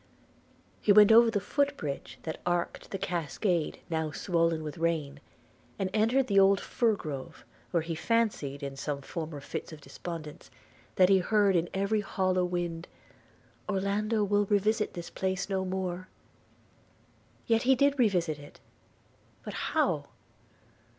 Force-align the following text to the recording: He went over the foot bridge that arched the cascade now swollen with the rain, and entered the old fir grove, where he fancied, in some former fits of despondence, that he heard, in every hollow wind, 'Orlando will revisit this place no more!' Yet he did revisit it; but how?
He 0.81 0.91
went 0.91 1.11
over 1.11 1.29
the 1.29 1.39
foot 1.39 1.77
bridge 1.77 2.17
that 2.23 2.41
arched 2.43 2.89
the 2.89 2.97
cascade 2.97 3.81
now 3.87 4.09
swollen 4.09 4.63
with 4.63 4.73
the 4.73 4.79
rain, 4.81 5.19
and 5.77 5.91
entered 5.93 6.25
the 6.25 6.39
old 6.39 6.59
fir 6.59 6.95
grove, 6.95 7.45
where 7.69 7.83
he 7.83 7.93
fancied, 7.93 8.63
in 8.63 8.75
some 8.75 9.01
former 9.03 9.39
fits 9.39 9.71
of 9.71 9.79
despondence, 9.79 10.49
that 10.95 11.09
he 11.09 11.19
heard, 11.19 11.55
in 11.55 11.69
every 11.71 12.01
hollow 12.01 12.43
wind, 12.45 12.87
'Orlando 13.69 14.23
will 14.23 14.45
revisit 14.45 14.95
this 14.95 15.11
place 15.11 15.49
no 15.49 15.63
more!' 15.63 16.07
Yet 17.45 17.61
he 17.61 17.75
did 17.75 17.99
revisit 17.99 18.39
it; 18.39 18.59
but 19.43 19.53
how? 19.53 20.07